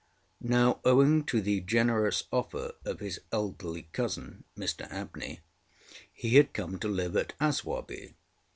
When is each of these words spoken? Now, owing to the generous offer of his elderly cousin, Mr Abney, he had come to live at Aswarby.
Now, 0.43 0.79
owing 0.83 1.25
to 1.25 1.41
the 1.41 1.61
generous 1.61 2.23
offer 2.31 2.73
of 2.85 3.01
his 3.01 3.21
elderly 3.31 3.83
cousin, 3.93 4.45
Mr 4.57 4.91
Abney, 4.91 5.41
he 6.11 6.37
had 6.37 6.53
come 6.53 6.79
to 6.79 6.87
live 6.87 7.15
at 7.15 7.33
Aswarby. 7.39 8.15